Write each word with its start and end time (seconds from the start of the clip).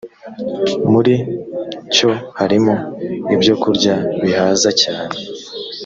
muri 0.91 1.13
cyo 1.93 2.11
harimo 2.39 2.75
ibyokurya 3.35 3.95
bihaza 4.21 4.69
cyane 4.81 5.17